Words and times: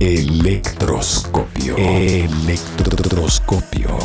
Electroscopio. 0.00 1.76
Electroscopio. 1.76 3.98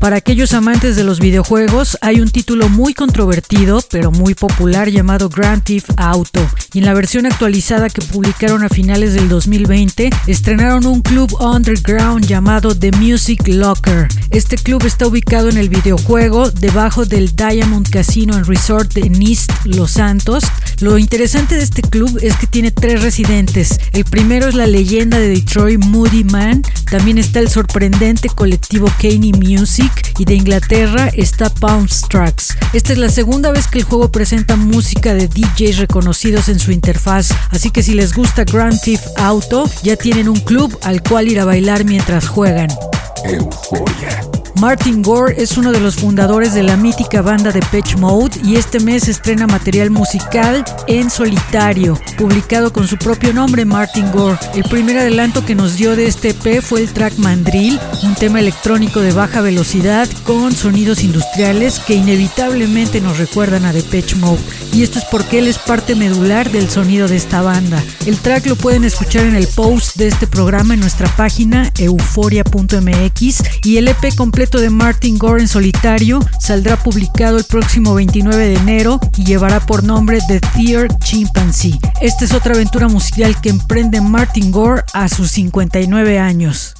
Para 0.00 0.16
aquellos 0.16 0.52
amantes 0.52 0.96
de 0.96 1.04
los 1.04 1.20
videojuegos, 1.20 1.96
hay 2.00 2.20
un 2.20 2.30
título 2.30 2.68
muy 2.68 2.94
controvertido, 2.94 3.82
pero 3.90 4.10
muy 4.10 4.34
popular 4.34 4.88
llamado 4.90 5.28
Grand 5.28 5.62
Theft 5.62 5.90
Auto. 5.96 6.40
Y 6.72 6.80
en 6.80 6.84
la 6.84 6.94
versión 6.94 7.26
actualizada 7.26 7.88
que 7.88 8.02
publicaron 8.02 8.62
a 8.62 8.68
finales 8.68 9.14
del 9.14 9.28
2020, 9.28 10.10
estrenaron 10.26 10.84
un 10.86 11.00
club 11.00 11.34
underground 11.40 12.26
llamado 12.26 12.76
The 12.76 12.92
Music 12.92 13.46
Locker. 13.46 14.08
Este 14.30 14.56
club 14.56 14.84
está 14.84 15.06
ubicado 15.06 15.48
en 15.48 15.56
el 15.56 15.68
videojuego 15.68 16.50
debajo 16.50 17.06
del 17.06 17.34
Diamond 17.34 17.88
Casino 17.88 18.34
and 18.34 18.46
Resort 18.46 18.92
de 18.92 19.10
East 19.26 19.50
Los 19.64 19.92
Santos. 19.92 20.44
Lo 20.80 20.98
interesante 20.98 21.54
de 21.54 21.62
este 21.62 21.82
club 21.82 22.18
es 22.20 22.36
que 22.36 22.46
tiene 22.46 22.70
tres 22.70 23.02
residentes. 23.02 23.80
El 23.92 24.04
primero 24.04 24.46
es 24.46 24.54
la 24.54 24.66
leyenda 24.66 25.18
de 25.18 25.28
Detroit 25.28 25.82
Moody 25.84 26.24
Man. 26.24 26.62
También 26.90 27.18
está 27.18 27.40
el 27.40 27.48
sorprendente 27.48 28.28
colectivo 28.56 28.88
Caney 29.02 29.32
Music 29.32 30.14
y 30.18 30.24
de 30.24 30.34
Inglaterra 30.34 31.10
está 31.12 31.50
Pounce 31.50 32.06
Tracks. 32.08 32.56
Esta 32.72 32.94
es 32.94 32.98
la 32.98 33.10
segunda 33.10 33.52
vez 33.52 33.66
que 33.66 33.80
el 33.80 33.84
juego 33.84 34.10
presenta 34.10 34.56
música 34.56 35.12
de 35.12 35.28
DJs 35.28 35.76
reconocidos 35.76 36.48
en 36.48 36.58
su 36.58 36.72
interfaz, 36.72 37.28
así 37.50 37.70
que 37.70 37.82
si 37.82 37.92
les 37.92 38.14
gusta 38.14 38.44
Grand 38.44 38.80
Theft 38.80 39.08
Auto, 39.18 39.68
ya 39.82 39.96
tienen 39.96 40.30
un 40.30 40.40
club 40.40 40.74
al 40.84 41.02
cual 41.02 41.28
ir 41.28 41.38
a 41.38 41.44
bailar 41.44 41.84
mientras 41.84 42.28
juegan. 42.28 42.68
Euforia. 43.24 44.26
Martin 44.60 45.02
Gore 45.02 45.34
es 45.36 45.58
uno 45.58 45.70
de 45.70 45.80
los 45.80 45.96
fundadores 45.96 46.54
de 46.54 46.62
la 46.62 46.78
mítica 46.78 47.20
banda 47.20 47.52
de 47.52 47.60
Pitch 47.60 47.96
Mode 47.96 48.40
y 48.42 48.56
este 48.56 48.80
mes 48.80 49.06
estrena 49.06 49.46
material 49.46 49.90
musical 49.90 50.64
en 50.86 51.10
solitario, 51.10 52.00
publicado 52.16 52.72
con 52.72 52.88
su 52.88 52.96
propio 52.96 53.34
nombre 53.34 53.66
Martin 53.66 54.10
Gore. 54.12 54.38
El 54.54 54.64
primer 54.64 54.96
adelanto 54.96 55.44
que 55.44 55.54
nos 55.54 55.76
dio 55.76 55.94
de 55.94 56.06
este 56.06 56.30
EP 56.30 56.62
fue 56.62 56.80
el 56.80 56.88
track 56.90 57.18
Mandrill, 57.18 57.78
un 58.02 58.14
tema 58.14 58.40
electrónico 58.46 59.00
de 59.00 59.12
baja 59.12 59.40
velocidad 59.40 60.08
con 60.22 60.54
sonidos 60.54 61.02
industriales 61.02 61.80
que 61.80 61.94
inevitablemente 61.94 63.00
nos 63.00 63.18
recuerdan 63.18 63.64
a 63.64 63.72
Depeche 63.72 64.14
Mode. 64.14 64.38
Y 64.72 64.84
esto 64.84 65.00
es 65.00 65.04
porque 65.06 65.40
él 65.40 65.48
es 65.48 65.58
parte 65.58 65.96
medular 65.96 66.52
del 66.52 66.70
sonido 66.70 67.08
de 67.08 67.16
esta 67.16 67.42
banda. 67.42 67.82
El 68.06 68.18
track 68.18 68.46
lo 68.46 68.54
pueden 68.54 68.84
escuchar 68.84 69.26
en 69.26 69.34
el 69.34 69.48
post 69.48 69.96
de 69.96 70.06
este 70.06 70.28
programa 70.28 70.74
en 70.74 70.80
nuestra 70.80 71.08
página 71.16 71.72
euforia.mx 71.76 73.42
y 73.64 73.78
el 73.78 73.88
EP 73.88 74.14
completo 74.14 74.60
de 74.60 74.70
Martin 74.70 75.18
Gore 75.18 75.42
en 75.42 75.48
solitario 75.48 76.20
saldrá 76.38 76.76
publicado 76.76 77.38
el 77.38 77.44
próximo 77.44 77.94
29 77.94 78.46
de 78.46 78.54
enero 78.54 79.00
y 79.16 79.24
llevará 79.24 79.58
por 79.58 79.82
nombre 79.82 80.20
The 80.28 80.38
Tear 80.38 80.96
Chimpanzee. 81.00 81.80
Esta 82.00 82.24
es 82.24 82.32
otra 82.32 82.54
aventura 82.54 82.86
musical 82.86 83.40
que 83.40 83.48
emprende 83.48 84.00
Martin 84.00 84.52
Gore 84.52 84.84
a 84.92 85.08
sus 85.08 85.32
59 85.32 86.20
años. 86.20 86.75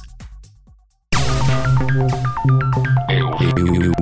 Euforia. 3.57 3.96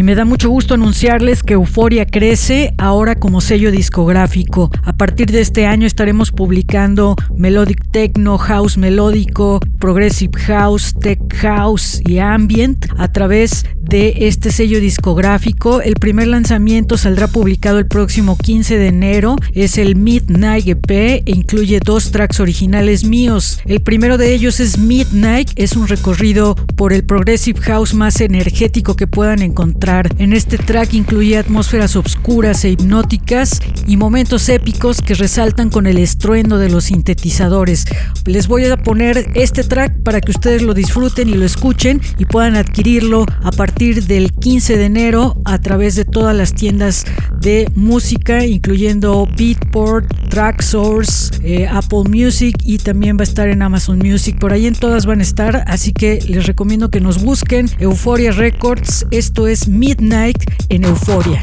Y 0.00 0.02
me 0.02 0.14
da 0.14 0.24
mucho 0.24 0.48
gusto 0.48 0.72
anunciarles 0.72 1.42
que 1.42 1.52
Euforia 1.52 2.06
crece 2.06 2.72
ahora 2.78 3.16
como 3.16 3.42
sello 3.42 3.70
discográfico. 3.70 4.70
A 4.82 4.94
partir 4.94 5.30
de 5.30 5.42
este 5.42 5.66
año 5.66 5.86
estaremos 5.86 6.32
publicando 6.32 7.16
Melodic 7.36 7.86
Techno, 7.90 8.38
House 8.38 8.78
Melódico, 8.78 9.60
Progressive 9.78 10.40
House, 10.46 10.94
Tech 10.98 11.20
House 11.42 12.00
y 12.06 12.16
Ambient 12.16 12.86
a 12.96 13.12
través 13.12 13.66
de 13.90 14.28
este 14.28 14.52
sello 14.52 14.80
discográfico. 14.80 15.82
El 15.82 15.94
primer 15.94 16.28
lanzamiento 16.28 16.96
saldrá 16.96 17.26
publicado 17.26 17.78
el 17.78 17.86
próximo 17.86 18.38
15 18.38 18.78
de 18.78 18.86
enero. 18.86 19.36
Es 19.52 19.76
el 19.76 19.96
Midnight 19.96 20.66
EP 20.66 20.90
e 20.90 21.22
incluye 21.26 21.80
dos 21.84 22.10
tracks 22.10 22.40
originales 22.40 23.04
míos. 23.04 23.60
El 23.66 23.80
primero 23.80 24.16
de 24.16 24.32
ellos 24.32 24.60
es 24.60 24.78
Midnight, 24.78 25.50
es 25.56 25.76
un 25.76 25.88
recorrido 25.88 26.54
por 26.76 26.92
el 26.92 27.04
Progressive 27.04 27.60
House 27.62 27.92
más 27.92 28.20
energético 28.20 28.94
que 28.94 29.06
puedan 29.06 29.42
encontrar. 29.42 29.89
En 29.90 30.32
este 30.32 30.56
track 30.56 30.94
incluye 30.94 31.36
atmósferas 31.36 31.96
obscuras 31.96 32.64
e 32.64 32.70
hipnóticas 32.70 33.60
y 33.88 33.96
momentos 33.96 34.48
épicos 34.48 35.02
que 35.02 35.14
resaltan 35.14 35.68
con 35.68 35.88
el 35.88 35.98
estruendo 35.98 36.58
de 36.58 36.70
los 36.70 36.84
sintetizadores. 36.84 37.86
Les 38.24 38.46
voy 38.46 38.66
a 38.66 38.76
poner 38.76 39.32
este 39.34 39.64
track 39.64 40.04
para 40.04 40.20
que 40.20 40.30
ustedes 40.30 40.62
lo 40.62 40.74
disfruten 40.74 41.28
y 41.28 41.34
lo 41.34 41.44
escuchen 41.44 42.00
y 42.18 42.24
puedan 42.24 42.54
adquirirlo 42.54 43.26
a 43.42 43.50
partir 43.50 44.04
del 44.04 44.32
15 44.32 44.76
de 44.76 44.84
enero 44.84 45.36
a 45.44 45.58
través 45.58 45.96
de 45.96 46.04
todas 46.04 46.36
las 46.36 46.54
tiendas 46.54 47.04
de 47.40 47.68
música, 47.74 48.46
incluyendo 48.46 49.26
Beatport, 49.36 50.06
Tracksource, 50.28 51.30
eh, 51.42 51.66
Apple 51.66 52.04
Music 52.08 52.54
y 52.64 52.78
también 52.78 53.16
va 53.16 53.22
a 53.22 53.24
estar 53.24 53.48
en 53.48 53.62
Amazon 53.62 53.98
Music. 53.98 54.38
Por 54.38 54.52
ahí 54.52 54.66
en 54.66 54.74
todas 54.74 55.06
van 55.06 55.18
a 55.18 55.22
estar, 55.22 55.64
así 55.66 55.92
que 55.92 56.20
les 56.28 56.46
recomiendo 56.46 56.90
que 56.90 57.00
nos 57.00 57.22
busquen 57.24 57.68
Euphoria 57.80 58.30
Records. 58.30 59.06
Esto 59.10 59.48
es 59.48 59.66
Midnight 59.80 60.44
en 60.68 60.84
Euforia. 60.84 61.42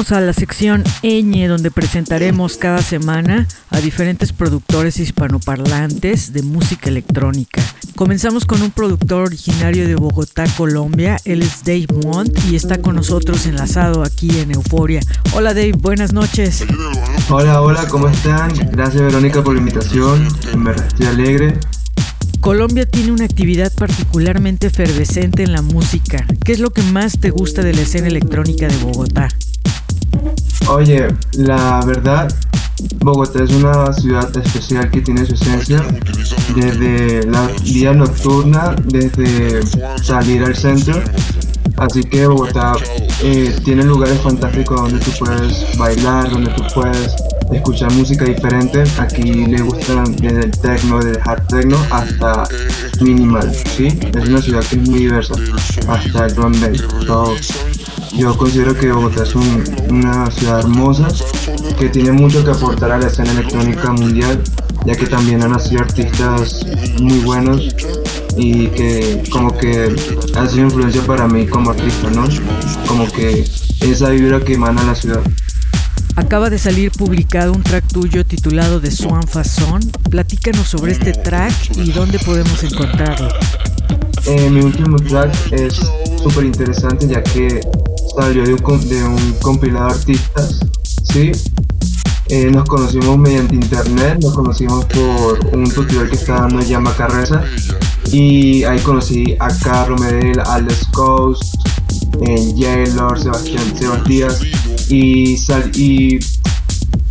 Vamos 0.00 0.12
a 0.12 0.20
la 0.22 0.32
sección 0.32 0.82
Eñe, 1.02 1.46
donde 1.46 1.70
presentaremos 1.70 2.56
cada 2.56 2.80
semana 2.80 3.46
a 3.68 3.80
diferentes 3.80 4.32
productores 4.32 4.98
hispanoparlantes 4.98 6.32
de 6.32 6.40
música 6.40 6.88
electrónica. 6.88 7.60
Comenzamos 7.96 8.46
con 8.46 8.62
un 8.62 8.70
productor 8.70 9.24
originario 9.24 9.86
de 9.86 9.96
Bogotá, 9.96 10.46
Colombia. 10.56 11.18
Él 11.26 11.42
es 11.42 11.64
Dave 11.64 11.86
Mont 12.02 12.32
y 12.50 12.56
está 12.56 12.80
con 12.80 12.96
nosotros 12.96 13.44
enlazado 13.44 14.02
aquí 14.02 14.30
en 14.38 14.52
Euforia. 14.52 15.00
Hola 15.34 15.52
Dave, 15.52 15.72
buenas 15.72 16.14
noches. 16.14 16.64
Hola, 17.28 17.60
hola, 17.60 17.86
¿cómo 17.88 18.08
están? 18.08 18.54
Gracias 18.72 19.02
Verónica 19.02 19.44
por 19.44 19.52
la 19.52 19.60
invitación. 19.60 20.26
Verdad 20.64 20.86
estoy 20.86 21.06
alegre. 21.08 21.60
Colombia 22.40 22.86
tiene 22.86 23.12
una 23.12 23.26
actividad 23.26 23.70
particularmente 23.74 24.68
efervescente 24.68 25.42
en 25.42 25.52
la 25.52 25.60
música. 25.60 26.24
¿Qué 26.42 26.52
es 26.52 26.58
lo 26.58 26.70
que 26.70 26.82
más 26.84 27.18
te 27.20 27.28
gusta 27.28 27.60
de 27.60 27.74
la 27.74 27.82
escena 27.82 28.06
electrónica 28.06 28.66
de 28.66 28.78
Bogotá? 28.78 29.28
Oye, 30.70 31.08
la 31.32 31.80
verdad, 31.84 32.32
Bogotá 33.00 33.42
es 33.42 33.50
una 33.50 33.92
ciudad 33.92 34.30
especial 34.36 34.88
que 34.88 35.00
tiene 35.00 35.26
su 35.26 35.34
esencia 35.34 35.84
desde 36.54 37.26
la 37.26 37.48
vida 37.64 37.92
nocturna, 37.92 38.76
desde 38.84 39.62
salir 40.00 40.44
al 40.44 40.54
centro. 40.54 41.02
Así 41.76 42.04
que 42.04 42.24
Bogotá 42.28 42.74
eh, 43.20 43.52
tiene 43.64 43.82
lugares 43.82 44.20
fantásticos 44.20 44.80
donde 44.80 45.04
tú 45.04 45.10
puedes 45.18 45.76
bailar, 45.76 46.30
donde 46.30 46.52
tú 46.52 46.62
puedes 46.72 47.16
escuchar 47.52 47.92
música 47.92 48.24
diferente. 48.24 48.84
Aquí 48.98 49.46
le 49.46 49.62
gustan 49.62 50.16
desde 50.16 50.44
el 50.44 50.50
techno, 50.50 50.98
desde 50.98 51.12
el 51.12 51.20
hard 51.24 51.46
techno 51.46 51.76
hasta 51.90 52.44
minimal, 53.00 53.52
¿sí? 53.76 53.88
Es 54.16 54.28
una 54.28 54.40
ciudad 54.40 54.64
que 54.64 54.76
es 54.76 54.88
muy 54.88 55.00
diversa, 55.00 55.34
hasta 55.88 56.26
el 56.26 56.34
drum 56.34 56.52
todo. 57.06 57.34
Yo 58.16 58.36
considero 58.36 58.74
que 58.74 58.90
Bogotá 58.92 59.22
es 59.22 59.34
una 59.34 60.30
ciudad 60.30 60.60
hermosa 60.60 61.08
que 61.78 61.88
tiene 61.88 62.12
mucho 62.12 62.44
que 62.44 62.50
aportar 62.50 62.92
a 62.92 62.98
la 62.98 63.06
escena 63.06 63.30
electrónica 63.32 63.92
mundial, 63.92 64.42
ya 64.84 64.94
que 64.94 65.06
también 65.06 65.42
han 65.42 65.52
nacido 65.52 65.82
artistas 65.82 66.66
muy 67.00 67.18
buenos 67.20 67.68
y 68.36 68.66
que 68.68 69.22
como 69.30 69.56
que 69.56 69.94
ha 70.36 70.46
sido 70.46 70.64
influencia 70.64 71.02
para 71.02 71.26
mí 71.26 71.46
como 71.46 71.70
artista, 71.70 72.10
¿no? 72.10 72.24
Como 72.86 73.06
que 73.10 73.44
esa 73.80 74.10
vibra 74.10 74.40
que 74.40 74.54
emana 74.54 74.82
la 74.82 74.94
ciudad. 74.94 75.22
Acaba 76.16 76.50
de 76.50 76.58
salir 76.58 76.90
publicado 76.92 77.52
un 77.52 77.62
track 77.62 77.86
tuyo 77.92 78.24
titulado 78.24 78.80
The 78.80 78.90
Swan 78.90 79.26
Fason. 79.26 79.80
Platícanos 80.10 80.68
sobre 80.68 80.92
este 80.92 81.12
track 81.12 81.76
y 81.76 81.92
dónde 81.92 82.18
podemos 82.18 82.62
encontrarlo. 82.62 83.28
Eh, 84.26 84.50
mi 84.50 84.60
último 84.60 84.96
track 84.96 85.34
es 85.52 85.80
súper 86.22 86.44
interesante 86.44 87.08
ya 87.08 87.22
que 87.22 87.60
salió 88.16 88.44
de 88.44 88.54
un, 88.54 88.88
de 88.88 89.04
un 89.04 89.32
compilado 89.40 89.88
de 89.88 89.94
artistas, 89.94 90.60
¿sí? 91.12 91.32
Eh, 92.28 92.48
nos 92.50 92.64
conocimos 92.68 93.18
mediante 93.18 93.56
internet, 93.56 94.18
nos 94.22 94.34
conocimos 94.34 94.84
por 94.84 95.46
un 95.52 95.68
tutorial 95.68 96.08
que 96.08 96.14
estaba 96.14 96.42
dando 96.42 96.60
Llama 96.60 96.94
Carreza 96.94 97.42
y 98.12 98.62
ahí 98.62 98.78
conocí 98.80 99.36
a 99.40 99.48
Carlos 99.58 100.00
Medel, 100.00 100.38
Alex 100.38 100.86
Coast, 100.92 101.42
eh, 102.20 102.54
Jailor, 102.56 103.20
Sebastián 103.20 103.76
Sebastián 103.76 104.30
y, 104.90 105.36
sal, 105.36 105.70
y 105.74 106.18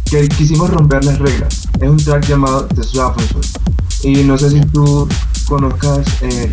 que 0.09 0.27
quisimos 0.29 0.69
romper 0.69 1.03
las 1.05 1.19
reglas. 1.19 1.67
Es 1.81 1.89
un 1.89 1.97
track 1.97 2.27
llamado 2.27 2.67
The 2.67 2.83
Swaffenson 2.83 3.41
y 4.03 4.23
no 4.23 4.37
sé 4.37 4.49
si 4.49 4.61
tú 4.67 5.07
conozcas 5.47 6.05
eh, 6.21 6.51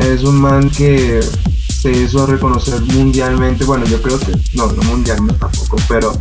es 0.00 0.22
un 0.22 0.40
man 0.40 0.70
que 0.70 1.20
se 1.68 1.90
hizo 1.90 2.24
reconocer 2.24 2.80
mundialmente, 2.82 3.64
bueno 3.64 3.84
yo 3.84 4.00
creo 4.00 4.18
que, 4.18 4.32
no, 4.54 4.70
no 4.70 4.82
mundialmente 4.82 5.40
tampoco, 5.40 5.76
pero 5.88 6.12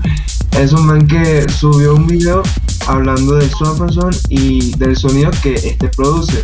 es 0.60 0.74
un 0.74 0.88
man 0.88 1.08
que 1.08 1.46
subió 1.50 1.94
un 1.94 2.08
video 2.08 2.41
hablando 2.88 3.36
de 3.36 3.48
Swanson 3.50 4.10
y 4.30 4.75
del 4.77 4.98
sonido 4.98 5.30
que 5.44 5.53
este 5.53 5.89
produce. 5.89 6.44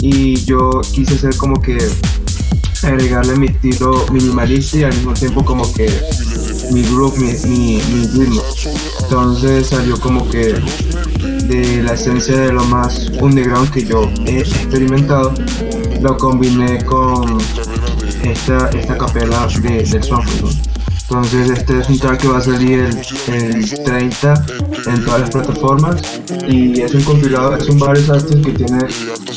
Y 0.00 0.36
yo 0.44 0.80
quise 0.92 1.18
ser 1.18 1.36
como 1.36 1.60
que 1.60 1.76
agregarle 2.82 3.36
mi 3.36 3.48
estilo 3.48 4.06
minimalista 4.10 4.78
y 4.78 4.84
al 4.84 4.94
mismo 4.94 5.12
tiempo 5.12 5.44
como 5.44 5.70
que 5.72 5.86
mi 6.70 6.82
groove, 6.82 7.18
mi, 7.18 7.36
mi, 7.46 8.06
ritmo. 8.14 8.42
Entonces 9.02 9.68
salió 9.68 9.98
como 10.00 10.28
que 10.28 10.54
de 11.44 11.82
la 11.82 11.94
esencia 11.94 12.36
de 12.36 12.52
lo 12.52 12.64
más 12.64 13.10
underground 13.20 13.70
que 13.70 13.84
yo 13.84 14.10
he 14.26 14.40
experimentado, 14.40 15.32
lo 16.00 16.16
combiné 16.16 16.84
con 16.84 17.38
esta, 18.22 18.68
esta 18.70 18.98
capela 18.98 19.46
de, 19.62 19.82
del 19.82 20.02
Entonces 21.02 21.50
este 21.50 21.78
es 21.80 21.88
un 21.88 21.98
track 21.98 22.20
que 22.20 22.28
va 22.28 22.38
a 22.38 22.42
salir 22.42 22.90
el, 23.28 23.84
30 23.84 24.46
en 24.86 25.04
todas 25.04 25.20
las 25.20 25.30
plataformas 25.30 26.02
y 26.46 26.80
es 26.80 26.94
un 26.94 27.02
compilado, 27.02 27.56
es 27.56 27.68
un 27.68 27.78
varios 27.78 28.10
artistas 28.10 28.44
que 28.44 28.52
tiene 28.52 28.78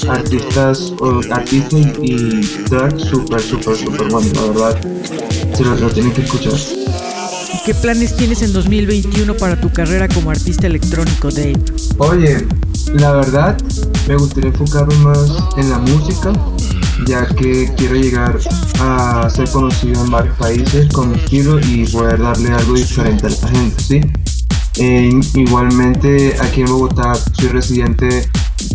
artistas, 0.10 0.94
o, 1.00 1.22
artistas 1.32 1.80
y 2.02 2.42
tracks 2.70 3.04
súper, 3.04 3.42
súper, 3.42 3.78
súper 3.78 4.10
buenos, 4.10 4.34
la 4.34 4.42
verdad. 4.42 4.82
Se 5.56 5.64
lo, 5.64 5.76
lo 5.76 5.90
tienen 5.90 6.12
que 6.14 6.22
escuchar. 6.22 6.91
¿Qué 7.64 7.76
planes 7.76 8.16
tienes 8.16 8.42
en 8.42 8.54
2021 8.54 9.36
para 9.38 9.60
tu 9.60 9.72
carrera 9.72 10.08
como 10.08 10.32
artista 10.32 10.66
electrónico, 10.66 11.30
Dave? 11.30 11.62
Oye, 12.00 12.48
la 12.96 13.12
verdad, 13.12 13.56
me 14.08 14.16
gustaría 14.16 14.50
enfocarme 14.50 14.96
más 14.96 15.32
en 15.58 15.70
la 15.70 15.78
música, 15.78 16.34
ya 17.06 17.28
que 17.28 17.72
quiero 17.78 17.96
llegar 17.96 18.40
a 18.80 19.30
ser 19.30 19.48
conocido 19.50 20.04
en 20.04 20.10
varios 20.10 20.36
países 20.38 20.92
con 20.92 21.12
mi 21.12 21.18
estilo 21.18 21.60
y 21.60 21.86
poder 21.86 22.20
darle 22.20 22.52
algo 22.52 22.74
diferente 22.74 23.28
a 23.28 23.30
la 23.30 23.48
gente, 23.50 23.84
¿sí? 23.84 24.02
Eh, 24.78 25.12
igualmente, 25.36 26.36
aquí 26.42 26.62
en 26.62 26.68
Bogotá 26.68 27.14
soy 27.14 27.50
residente 27.50 28.28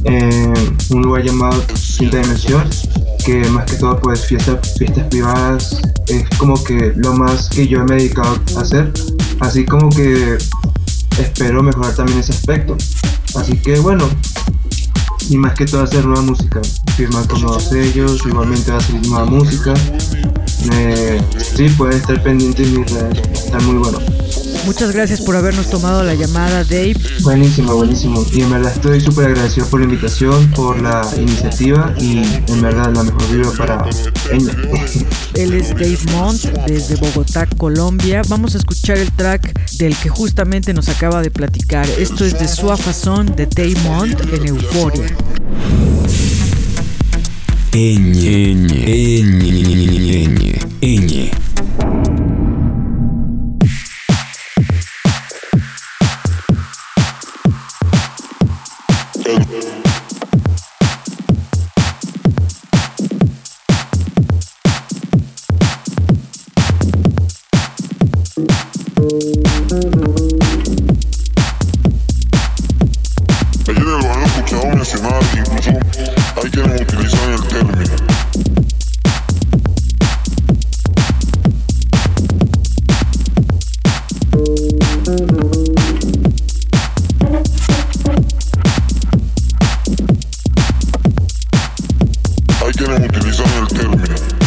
en 0.04 0.54
un 0.90 1.02
lugar 1.02 1.24
llamado 1.24 1.60
Quinta 1.98 2.18
Dimensión, 2.18 2.68
que 3.26 3.44
más 3.50 3.64
que 3.64 3.76
todo 3.76 3.98
pues 3.98 4.24
fiestas, 4.24 4.74
privadas 5.10 5.80
es 6.06 6.24
como 6.38 6.62
que 6.62 6.92
lo 6.94 7.12
más 7.12 7.48
que 7.48 7.66
yo 7.66 7.84
me 7.84 7.96
he 7.96 7.98
dedicado 7.98 8.38
a 8.56 8.60
hacer, 8.60 8.92
así 9.40 9.64
como 9.64 9.90
que 9.90 10.38
espero 11.18 11.60
mejorar 11.60 11.92
también 11.96 12.20
ese 12.20 12.30
aspecto. 12.30 12.76
Así 13.34 13.56
que 13.58 13.80
bueno, 13.80 14.08
y 15.28 15.36
más 15.38 15.54
que 15.54 15.66
todo 15.66 15.82
hacer 15.82 16.04
nueva 16.04 16.22
música, 16.22 16.60
firmar 16.96 17.26
con 17.26 17.42
nuevos 17.42 17.64
sellos, 17.64 18.24
igualmente 18.24 18.70
va 18.70 18.78
nueva 19.08 19.24
música. 19.24 19.74
Eh, 20.74 21.20
sí, 21.56 21.68
pueden 21.70 21.96
estar 21.96 22.24
mis 22.32 22.56
redes, 22.92 23.18
está 23.34 23.58
muy 23.58 23.74
bueno. 23.74 23.98
Muchas 24.66 24.90
gracias 24.92 25.20
por 25.20 25.36
habernos 25.36 25.70
tomado 25.70 26.02
la 26.02 26.14
llamada, 26.14 26.64
Dave. 26.64 26.96
Buenísimo, 27.22 27.76
buenísimo. 27.76 28.26
Y 28.32 28.42
en 28.42 28.50
verdad 28.50 28.72
estoy 28.74 29.00
súper 29.00 29.26
agradecido 29.26 29.64
por 29.68 29.78
la 29.78 29.84
invitación, 29.84 30.50
por 30.50 30.82
la 30.82 31.08
iniciativa 31.16 31.94
y 32.00 32.18
en 32.48 32.60
verdad 32.60 32.92
la 32.92 33.04
mejor 33.04 33.30
vida 33.30 33.52
para 33.56 33.84
ella. 34.32 34.52
Él 35.34 35.54
es 35.54 35.70
Dave 35.70 35.98
Mont 36.12 36.42
desde 36.66 36.96
Bogotá, 36.96 37.46
Colombia. 37.56 38.22
Vamos 38.28 38.56
a 38.56 38.58
escuchar 38.58 38.98
el 38.98 39.12
track 39.12 39.56
del 39.78 39.96
que 39.96 40.08
justamente 40.08 40.74
nos 40.74 40.88
acaba 40.88 41.22
de 41.22 41.30
platicar. 41.30 41.88
Esto 41.98 42.24
es 42.24 42.36
de 42.36 42.48
Suafazón 42.48 43.36
de 43.36 43.46
Dave 43.46 43.76
Mont 43.84 44.20
en 44.32 44.46
Euforia. 44.46 45.06
Ñ, 47.72 47.98
Ñ, 48.10 48.66
Ñ, 50.80 51.15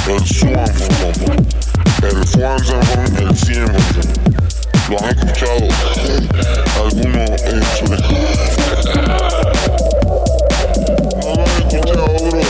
El 0.10 0.26
su 0.26 0.48
formato, 0.48 1.26
el 2.02 2.18
Juan 2.34 2.58
el 3.18 3.30
100%. 3.30 3.70
Lo 4.90 4.98
han 5.04 5.10
escuchado 5.10 5.68
alguno 6.84 7.22
en 7.46 7.62
su... 7.78 7.86
No 11.16 11.30
lo 11.36 11.42
has 11.44 11.54
escuchado, 11.60 12.06
bro. 12.08 12.42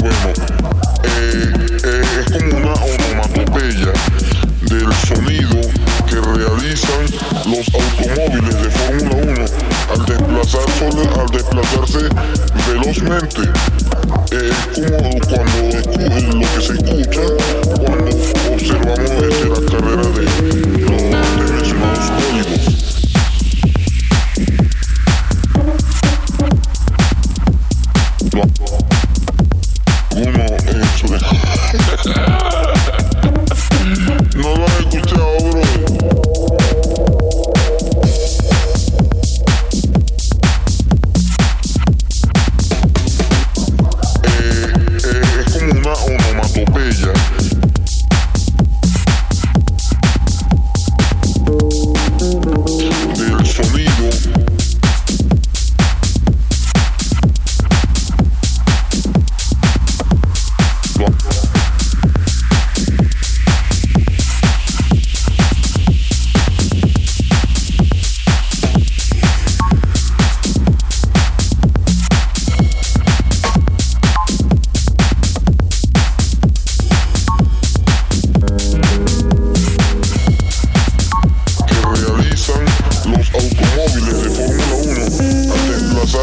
Bueno, 0.00 0.26
eh, 1.04 1.52
eh, 1.84 2.02
es 2.18 2.26
como 2.32 2.50
una 2.56 2.74
onomatopeya 2.74 3.92
del 4.62 4.90
sonido 5.06 5.60
que 6.08 6.16
realizan 6.16 7.06
los 7.46 7.66
automóviles 7.72 8.56
de 8.60 8.68
Fórmula 8.70 9.14
1 9.22 9.46
al, 9.92 10.00
desplazar, 10.04 10.66
al 11.20 11.28
desplazarse 11.30 12.02
velozmente 12.66 13.42
es 14.32 15.26
cómodo 15.28 15.82
cuando 15.92 16.36
lo 16.36 16.40
que 16.40 16.60
se 16.62 16.72
escucha, 16.72 17.20
cuando 17.84 18.16
observamos 18.50 19.10
este, 19.10 19.48
las 19.48 19.60
carreras 19.60 20.14
de 20.14 20.22
los 20.22 21.31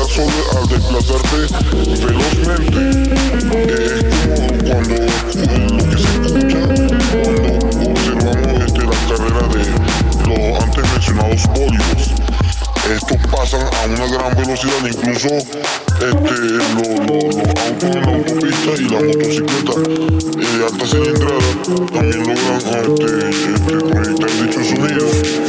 sobre 0.09 0.41
al 0.57 0.67
desplazarte 0.67 1.37
velozmente. 2.03 2.79
Es 3.37 3.43
como 3.45 4.35
cuando 4.65 4.95
lo 4.97 5.83
que 5.85 5.97
se 5.97 6.09
escucha 6.09 6.59
cuando 7.21 7.43
observamos 7.91 8.49
este, 8.65 8.81
las 8.85 9.01
carreras 9.07 9.47
de 9.53 9.61
los 10.25 10.63
antes 10.63 10.83
mencionados 10.91 11.43
podios. 11.47 12.01
Estos 12.89 13.17
pasan 13.29 13.61
a 13.61 13.85
una 13.85 14.07
gran 14.07 14.35
velocidad, 14.35 14.81
incluso 14.87 15.27
este, 15.27 16.33
los, 16.39 16.69
los, 16.73 17.35
los 17.35 17.47
autos 17.67 17.95
en 17.95 18.01
la 18.01 18.09
autopista 18.09 18.71
y 18.77 18.89
las 18.89 19.03
motocicletas 19.03 19.77
de 19.83 20.43
eh, 20.43 20.65
alta 20.65 20.85
cilindrada 20.87 21.49
también 21.93 22.23
logran 22.25 22.81
este, 22.81 23.07
este, 23.29 23.47
este 23.53 23.73
proyectar 23.77 24.31
dichos 24.41 24.67
sonidos. 24.67 25.48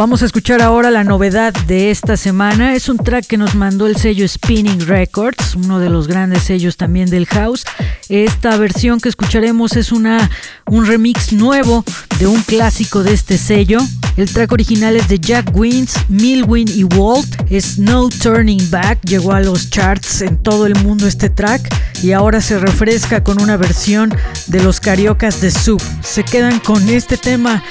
Vamos 0.00 0.22
a 0.22 0.24
escuchar 0.24 0.62
ahora 0.62 0.90
la 0.90 1.04
novedad 1.04 1.52
de 1.66 1.90
esta 1.90 2.16
semana. 2.16 2.74
Es 2.74 2.88
un 2.88 2.96
track 2.96 3.26
que 3.26 3.36
nos 3.36 3.54
mandó 3.54 3.86
el 3.86 3.96
sello 3.96 4.26
Spinning 4.26 4.86
Records, 4.86 5.54
uno 5.56 5.78
de 5.78 5.90
los 5.90 6.08
grandes 6.08 6.44
sellos 6.44 6.78
también 6.78 7.10
del 7.10 7.26
house. 7.26 7.66
Esta 8.08 8.56
versión 8.56 8.98
que 8.98 9.10
escucharemos 9.10 9.76
es 9.76 9.92
una, 9.92 10.30
un 10.70 10.86
remix 10.86 11.34
nuevo 11.34 11.84
de 12.18 12.26
un 12.26 12.40
clásico 12.40 13.02
de 13.02 13.12
este 13.12 13.36
sello. 13.36 13.78
El 14.16 14.32
track 14.32 14.50
original 14.52 14.96
es 14.96 15.06
de 15.08 15.18
Jack 15.18 15.54
Wins, 15.54 15.92
Milwin 16.08 16.68
y 16.74 16.84
Walt. 16.84 17.28
Es 17.50 17.78
No 17.78 18.08
Turning 18.08 18.70
Back. 18.70 19.00
Llegó 19.04 19.32
a 19.32 19.40
los 19.40 19.68
charts 19.68 20.22
en 20.22 20.38
todo 20.38 20.64
el 20.64 20.76
mundo 20.76 21.06
este 21.06 21.28
track 21.28 21.60
y 22.02 22.12
ahora 22.12 22.40
se 22.40 22.58
refresca 22.58 23.22
con 23.22 23.38
una 23.42 23.58
versión 23.58 24.14
de 24.46 24.62
los 24.62 24.80
cariocas 24.80 25.42
de 25.42 25.50
Soup. 25.50 25.82
Se 26.02 26.24
quedan 26.24 26.58
con 26.60 26.88
este 26.88 27.18
tema 27.18 27.62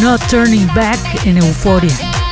No 0.00 0.18
Turning 0.18 0.66
Back 0.74 1.24
en 1.24 1.38
Euforia. 1.38 1.67
Florian. 1.68 2.27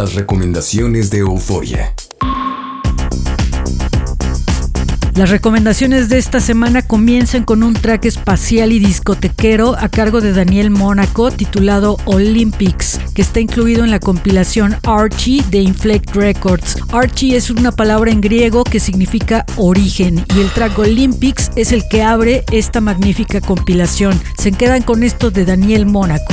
Las 0.00 0.14
recomendaciones 0.14 1.10
de 1.10 1.18
Euforia. 1.18 1.94
Las 5.14 5.28
recomendaciones 5.28 6.08
de 6.08 6.16
esta 6.16 6.40
semana 6.40 6.80
comienzan 6.80 7.44
con 7.44 7.62
un 7.62 7.74
track 7.74 8.06
espacial 8.06 8.72
y 8.72 8.78
discotequero 8.78 9.76
a 9.78 9.90
cargo 9.90 10.22
de 10.22 10.32
Daniel 10.32 10.70
Mónaco 10.70 11.30
titulado 11.30 11.98
Olympics, 12.06 12.98
que 13.14 13.20
está 13.20 13.40
incluido 13.40 13.84
en 13.84 13.90
la 13.90 14.00
compilación 14.00 14.74
Archie 14.84 15.44
de 15.50 15.58
Inflect 15.58 16.16
Records. 16.16 16.78
Archie 16.92 17.36
es 17.36 17.50
una 17.50 17.70
palabra 17.70 18.10
en 18.10 18.22
griego 18.22 18.64
que 18.64 18.80
significa 18.80 19.44
origen 19.58 20.24
y 20.34 20.40
el 20.40 20.48
track 20.48 20.78
Olympics 20.78 21.50
es 21.56 21.72
el 21.72 21.86
que 21.90 22.02
abre 22.02 22.46
esta 22.52 22.80
magnífica 22.80 23.42
compilación. 23.42 24.18
Se 24.38 24.50
quedan 24.50 24.80
con 24.80 25.02
esto 25.02 25.30
de 25.30 25.44
Daniel 25.44 25.84
Mónaco. 25.84 26.32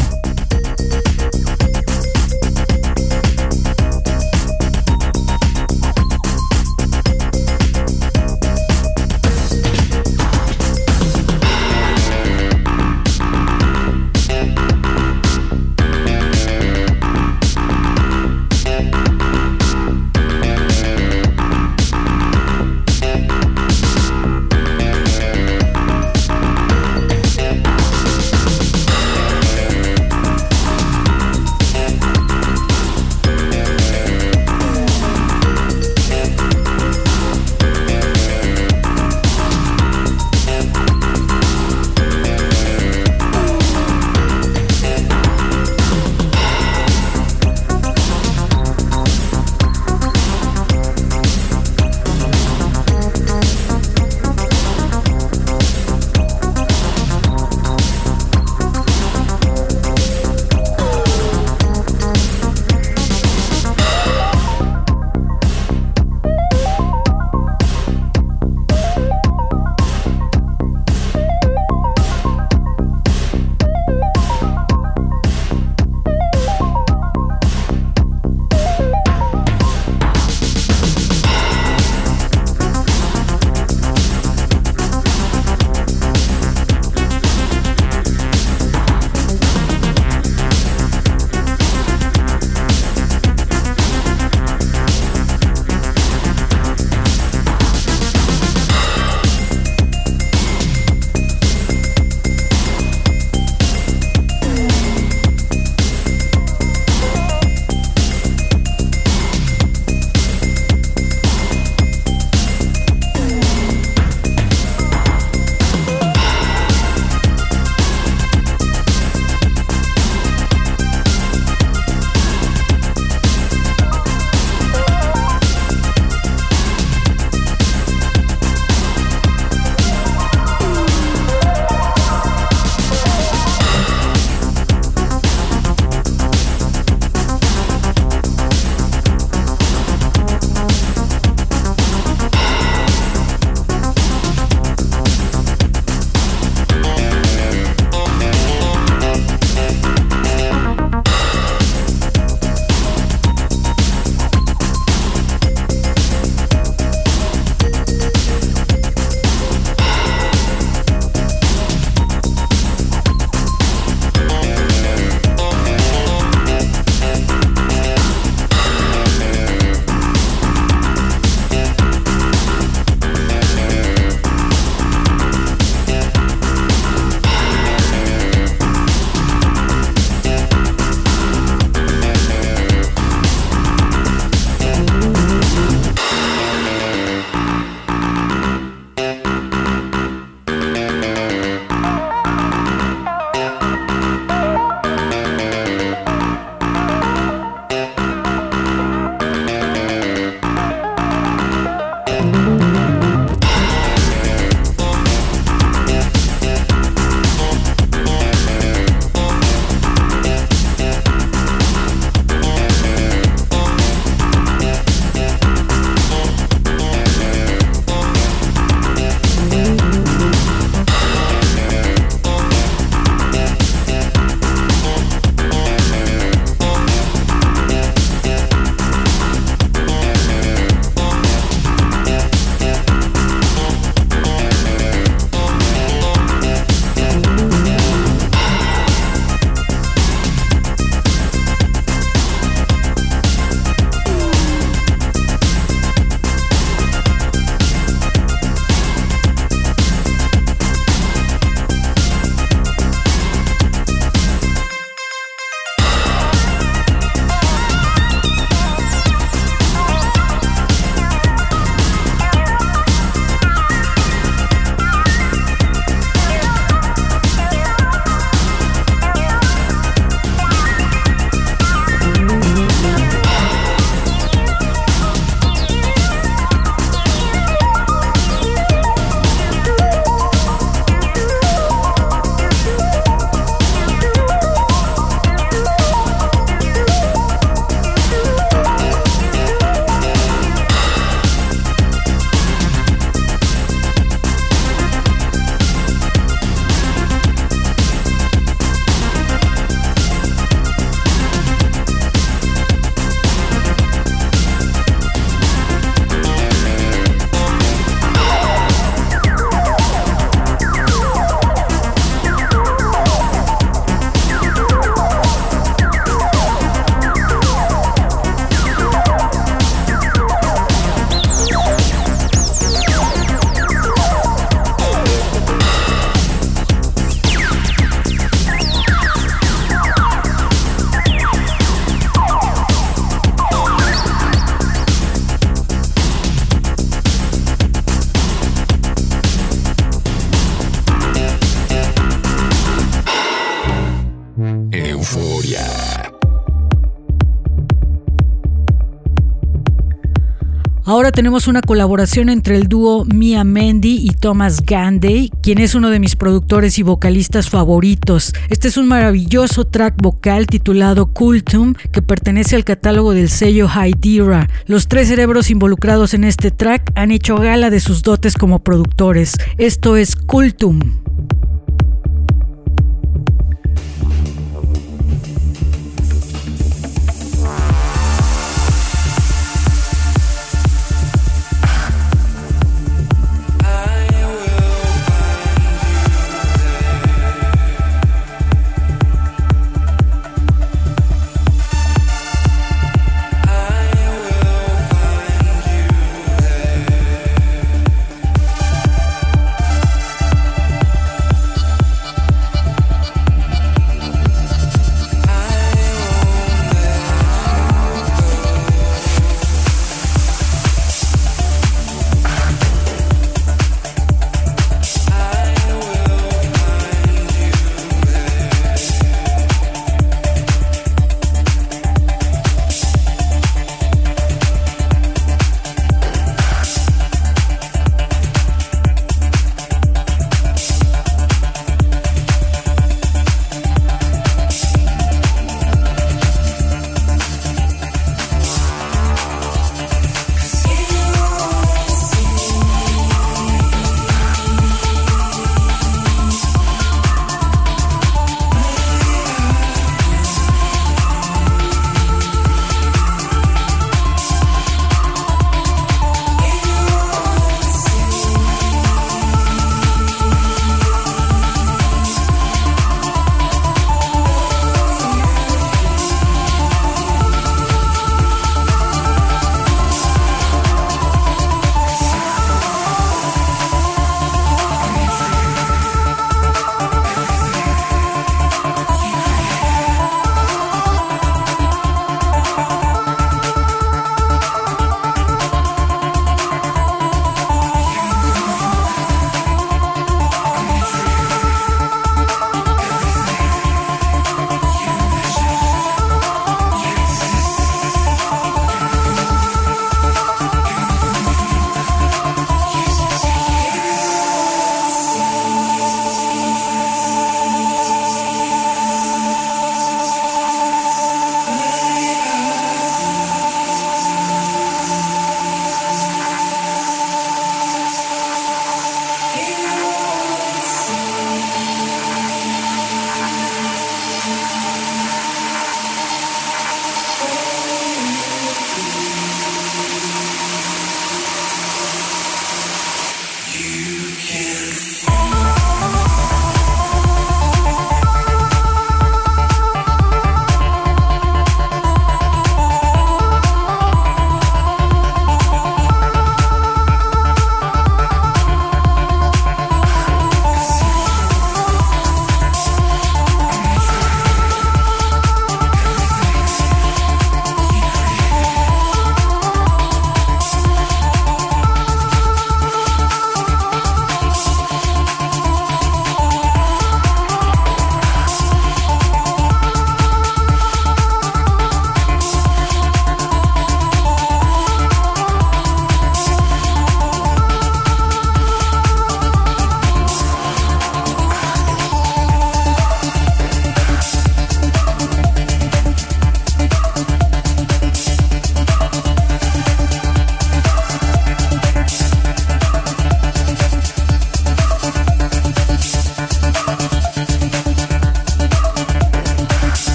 Tenemos 351.17 351.47
una 351.47 351.63
colaboración 351.63 352.29
entre 352.29 352.57
el 352.57 352.67
dúo 352.67 353.03
Mia 353.03 353.43
Mendy 353.43 354.07
y 354.07 354.11
Thomas 354.11 354.61
Gandy, 354.63 355.31
quien 355.41 355.57
es 355.57 355.73
uno 355.73 355.89
de 355.89 355.99
mis 355.99 356.15
productores 356.15 356.77
y 356.77 356.83
vocalistas 356.83 357.49
favoritos. 357.49 358.33
Este 358.51 358.67
es 358.67 358.77
un 358.77 358.87
maravilloso 358.87 359.65
track 359.65 359.95
vocal 359.99 360.45
titulado 360.45 361.07
Cultum 361.07 361.73
que 361.91 362.03
pertenece 362.03 362.55
al 362.55 362.65
catálogo 362.65 363.15
del 363.15 363.29
sello 363.29 363.67
Hydira. 363.67 364.47
Los 364.67 364.89
tres 364.89 365.07
cerebros 365.07 365.49
involucrados 365.49 366.13
en 366.13 366.23
este 366.23 366.51
track 366.51 366.91
han 366.93 367.09
hecho 367.09 367.37
gala 367.37 367.71
de 367.71 367.79
sus 367.79 368.03
dotes 368.03 368.35
como 368.35 368.59
productores. 368.59 369.37
Esto 369.57 369.97
es 369.97 370.15
Cultum. 370.15 371.06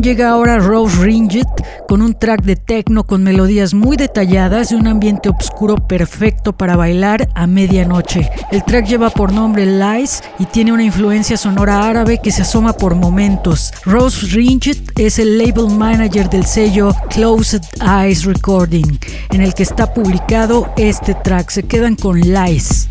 Llega 0.00 0.30
ahora 0.30 0.58
Rose 0.58 0.96
Ringit 1.02 1.46
con 1.88 2.02
un 2.02 2.14
track 2.14 2.42
de 2.42 2.56
techno 2.56 3.04
con 3.04 3.22
melodías 3.22 3.74
muy 3.74 3.96
detalladas 3.96 4.72
y 4.72 4.74
un 4.74 4.86
ambiente 4.86 5.28
oscuro 5.28 5.76
perfecto 5.76 6.52
para 6.52 6.76
bailar 6.76 7.28
a 7.34 7.46
medianoche. 7.46 8.30
El 8.50 8.64
track 8.64 8.86
lleva 8.86 9.10
por 9.10 9.32
nombre 9.32 9.66
Lies 9.66 10.22
y 10.38 10.46
tiene 10.46 10.72
una 10.72 10.84
influencia 10.84 11.36
sonora 11.36 11.88
árabe 11.88 12.20
que 12.22 12.30
se 12.30 12.42
asoma 12.42 12.72
por 12.72 12.94
momentos. 12.94 13.72
Rose 13.84 14.26
Ringit 14.26 14.98
es 14.98 15.18
el 15.18 15.38
label 15.38 15.68
manager 15.68 16.28
del 16.30 16.44
sello 16.44 16.94
Closed 17.10 17.62
Eyes 17.80 18.24
Recording, 18.24 18.98
en 19.30 19.42
el 19.42 19.54
que 19.54 19.62
está 19.62 19.92
publicado 19.92 20.72
este 20.76 21.14
track. 21.14 21.50
Se 21.50 21.62
quedan 21.62 21.96
con 21.96 22.20
Lies. 22.20 22.89